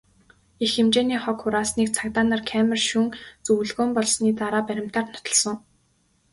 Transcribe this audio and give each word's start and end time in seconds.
Их 0.63 0.71
хэмжээний 0.75 1.21
хог 1.23 1.37
хураасныг 1.41 1.89
цагдаа 1.97 2.25
нар 2.29 2.41
камер 2.51 2.79
шүүн, 2.89 3.07
зөвлөгөөн 3.45 3.91
болсны 3.97 4.29
дараа 4.39 4.63
баримтаар 4.67 5.07
нотолсон. 5.09 5.57